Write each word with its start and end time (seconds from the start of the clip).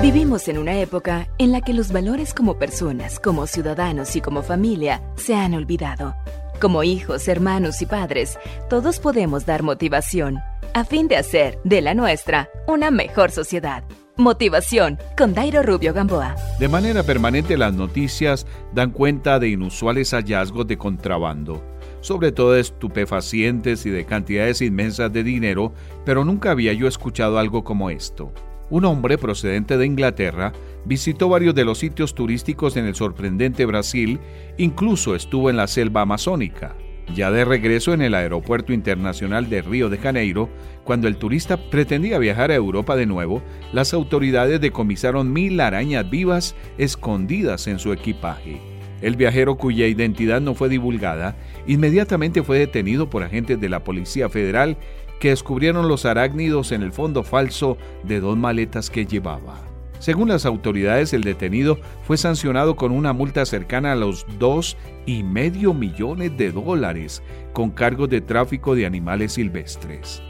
Vivimos 0.00 0.46
en 0.46 0.58
una 0.58 0.80
época 0.80 1.26
en 1.38 1.50
la 1.50 1.60
que 1.60 1.74
los 1.74 1.90
valores 1.90 2.32
como 2.32 2.56
personas, 2.56 3.18
como 3.18 3.48
ciudadanos 3.48 4.14
y 4.14 4.20
como 4.20 4.44
familia 4.44 5.02
se 5.16 5.34
han 5.34 5.54
olvidado. 5.54 6.14
Como 6.60 6.84
hijos, 6.84 7.26
hermanos 7.26 7.82
y 7.82 7.86
padres, 7.86 8.38
todos 8.70 9.00
podemos 9.00 9.44
dar 9.44 9.64
motivación 9.64 10.38
a 10.72 10.84
fin 10.84 11.08
de 11.08 11.16
hacer 11.16 11.58
de 11.64 11.80
la 11.80 11.94
nuestra 11.94 12.48
una 12.68 12.92
mejor 12.92 13.32
sociedad. 13.32 13.82
Motivación 14.16 14.98
con 15.16 15.34
Dairo 15.34 15.64
Rubio 15.64 15.92
Gamboa. 15.92 16.36
De 16.60 16.68
manera 16.68 17.02
permanente 17.02 17.56
las 17.56 17.74
noticias 17.74 18.46
dan 18.72 18.92
cuenta 18.92 19.40
de 19.40 19.48
inusuales 19.48 20.12
hallazgos 20.12 20.68
de 20.68 20.78
contrabando, 20.78 21.60
sobre 22.02 22.30
todo 22.30 22.52
de 22.52 22.60
estupefacientes 22.60 23.84
y 23.84 23.90
de 23.90 24.06
cantidades 24.06 24.62
inmensas 24.62 25.12
de 25.12 25.24
dinero, 25.24 25.72
pero 26.04 26.24
nunca 26.24 26.52
había 26.52 26.72
yo 26.72 26.86
escuchado 26.86 27.40
algo 27.40 27.64
como 27.64 27.90
esto. 27.90 28.32
Un 28.70 28.84
hombre 28.84 29.16
procedente 29.16 29.78
de 29.78 29.86
Inglaterra 29.86 30.52
visitó 30.84 31.28
varios 31.28 31.54
de 31.54 31.64
los 31.64 31.78
sitios 31.78 32.14
turísticos 32.14 32.76
en 32.76 32.84
el 32.84 32.94
sorprendente 32.94 33.64
Brasil, 33.64 34.20
incluso 34.58 35.14
estuvo 35.14 35.48
en 35.48 35.56
la 35.56 35.66
selva 35.66 36.02
amazónica. 36.02 36.76
Ya 37.14 37.30
de 37.30 37.46
regreso 37.46 37.94
en 37.94 38.02
el 38.02 38.14
Aeropuerto 38.14 38.74
Internacional 38.74 39.48
de 39.48 39.62
Río 39.62 39.88
de 39.88 39.96
Janeiro, 39.96 40.50
cuando 40.84 41.08
el 41.08 41.16
turista 41.16 41.56
pretendía 41.70 42.18
viajar 42.18 42.50
a 42.50 42.54
Europa 42.54 42.96
de 42.96 43.06
nuevo, 43.06 43.42
las 43.72 43.94
autoridades 43.94 44.60
decomisaron 44.60 45.32
mil 45.32 45.58
arañas 45.60 46.08
vivas 46.10 46.54
escondidas 46.76 47.66
en 47.66 47.78
su 47.78 47.94
equipaje. 47.94 48.77
El 49.00 49.16
viajero 49.16 49.56
cuya 49.56 49.86
identidad 49.86 50.40
no 50.40 50.54
fue 50.54 50.68
divulgada 50.68 51.36
inmediatamente 51.66 52.42
fue 52.42 52.58
detenido 52.58 53.08
por 53.10 53.22
agentes 53.22 53.60
de 53.60 53.68
la 53.68 53.84
Policía 53.84 54.28
Federal 54.28 54.76
que 55.20 55.30
descubrieron 55.30 55.88
los 55.88 56.04
arácnidos 56.04 56.72
en 56.72 56.82
el 56.82 56.92
fondo 56.92 57.22
falso 57.22 57.76
de 58.04 58.20
dos 58.20 58.36
maletas 58.36 58.90
que 58.90 59.06
llevaba. 59.06 59.58
Según 59.98 60.28
las 60.28 60.46
autoridades, 60.46 61.12
el 61.12 61.22
detenido 61.22 61.78
fue 62.04 62.16
sancionado 62.16 62.76
con 62.76 62.92
una 62.92 63.12
multa 63.12 63.44
cercana 63.44 63.92
a 63.92 63.96
los 63.96 64.26
dos 64.38 64.76
y 65.06 65.24
medio 65.24 65.74
millones 65.74 66.36
de 66.36 66.52
dólares 66.52 67.22
con 67.52 67.70
cargos 67.70 68.08
de 68.08 68.20
tráfico 68.20 68.76
de 68.76 68.86
animales 68.86 69.32
silvestres. 69.32 70.22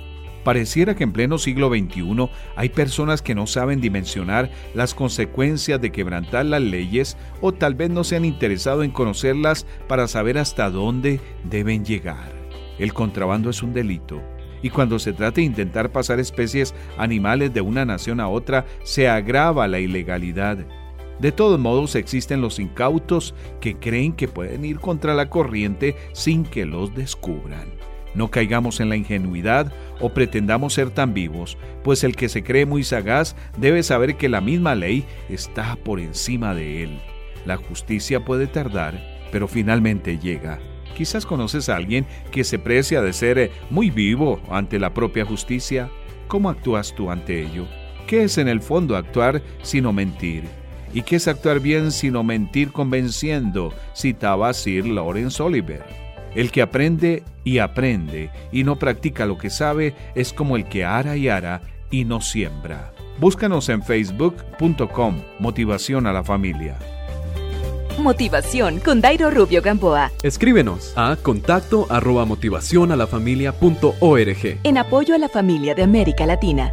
Pareciera 0.45 0.95
que 0.95 1.05
en 1.05 1.13
pleno 1.13 1.39
siglo 1.39 1.69
XXI 1.69 2.31
hay 2.57 2.69
personas 2.71 3.23
que 3.23 3.35
no 3.35 3.47
saben 3.47 3.81
dimensionar 3.81 4.51
las 4.75 4.95
consecuencias 4.95 5.81
de 5.81 5.93
quebrantar 5.93 6.47
las 6.47 6.63
leyes 6.63 7.17
o 7.41 7.53
tal 7.53 7.75
vez 7.75 7.91
no 7.91 8.05
se 8.05 8.17
han 8.17 8.25
interesado 8.25 8.83
en 8.83 8.91
conocerlas 8.91 9.67
para 9.89 10.09
saber 10.09 10.39
hasta 10.39 10.71
dónde 10.71 11.21
deben 11.45 11.85
llegar. 11.85 12.33
El 12.79 12.95
contrabando 12.95 13.51
es 13.51 13.63
un 13.63 13.73
delito 13.73 14.23
y 14.63 14.71
cuando 14.71 14.99
se 14.99 15.13
trata 15.13 15.37
de 15.37 15.43
intentar 15.43 15.93
pasar 15.93 16.19
especies 16.19 16.75
animales 16.97 17.53
de 17.53 17.61
una 17.61 17.85
nación 17.85 18.21
a 18.21 18.29
otra, 18.29 18.67
se 18.83 19.09
agrava 19.09 19.69
la 19.69 19.79
ilegalidad. 19.79 20.59
De 21.19 21.33
todos 21.33 21.59
modos, 21.59 21.97
existen 21.97 22.41
los 22.41 22.59
incautos 22.59 23.35
que 23.61 23.77
creen 23.77 24.13
que 24.13 24.29
pueden 24.29 24.65
ir 24.65 24.79
contra 24.79 25.15
la 25.15 25.29
corriente 25.29 25.97
sin 26.13 26.45
que 26.45 26.65
los 26.65 26.95
descubran. 26.95 27.69
No 28.19 28.33
caigamos 28.33 28.81
en 28.81 28.89
la 28.89 28.97
ingenuidad 28.97 29.73
o 30.01 30.09
pretendamos 30.09 30.75
ser 30.75 30.91
tan 30.91 31.15
vivos, 31.15 31.57
pues 31.85 32.03
el 32.03 32.17
que 32.17 32.29
se 32.29 32.43
cree 32.43 32.67
muy 32.67 32.83
sagaz 32.83 33.37
debe 33.59 33.85
saber 33.85 34.17
que 34.17 34.29
la 34.29 34.41
misma 34.41 34.75
ley 34.75 35.05
está 35.29 35.77
por 35.77 36.01
encima 36.01 36.53
de 36.53 36.83
él. 36.83 36.99
La 37.47 37.59
justicia 37.59 38.25
puede 38.25 38.49
tardar, 38.49 39.01
pero 39.31 39.47
finalmente 39.47 40.19
llega. 40.19 40.59
Quizás 40.97 41.25
conoces 41.27 41.69
a 41.69 41.77
alguien 41.77 42.07
que 42.33 42.43
se 42.43 42.59
precia 42.59 43.03
de 43.03 43.13
ser 43.13 43.39
eh, 43.39 43.53
muy 43.71 43.89
vivo 43.89 44.41
ante 44.51 44.81
la 44.81 44.93
propia 44.93 45.25
justicia. 45.25 45.89
¿Cómo 46.27 46.51
actúas 46.51 46.93
tú 46.97 47.13
ante 47.13 47.41
ello? 47.41 47.69
¿Qué 48.09 48.25
es 48.25 48.37
en 48.37 48.49
el 48.49 48.61
fondo 48.61 48.97
actuar 48.97 49.43
sino 49.63 49.93
mentir? 49.93 50.43
¿Y 50.93 51.03
qué 51.03 51.15
es 51.17 51.29
actuar 51.29 51.61
bien 51.61 51.93
sino 51.93 52.25
mentir 52.25 52.73
convenciendo? 52.73 53.73
Citaba 53.95 54.53
Sir 54.55 54.89
Lawrence 54.89 55.41
Oliver. 55.41 56.08
El 56.35 56.51
que 56.51 56.63
aprende 56.63 57.23
y 57.45 57.59
aprende 57.59 58.31
y 58.53 58.65
no 58.65 58.77
practica 58.77 59.27
lo 59.27 59.39
que 59.39 59.51
sabe 59.51 59.95
es 60.15 60.33
como 60.33 60.57
el 60.57 60.67
que 60.67 60.85
ara 60.85 61.17
y 61.17 61.29
ara 61.29 61.63
y 61.91 62.05
no 62.05 62.21
siembra. 62.21 62.93
Búscanos 63.19 63.69
en 63.69 63.83
facebook.com 63.83 65.23
Motivación 65.39 66.07
a 66.07 66.13
la 66.13 66.23
Familia. 66.23 66.77
Motivación 67.99 68.79
con 68.79 69.01
Dairo 69.01 69.31
Rubio 69.31 69.61
Gamboa. 69.61 70.13
Escríbenos 70.23 70.93
a 70.97 71.17
contacto 71.17 71.87
arroba 71.91 72.25
motivación 72.25 72.93
a 72.93 72.97
la 72.97 73.09
familia 73.09 73.53
punto 73.53 73.95
org. 73.99 74.61
En 74.63 74.79
apoyo 74.79 75.17
a 75.17 75.19
la 75.19 75.29
familia 75.29 75.75
de 75.75 75.83
América 75.83 76.25
Latina. 76.25 76.73